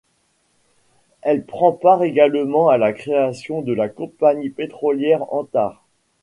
[1.21, 5.85] Elle prend part également à la création de la compagnie pétrolière Antar.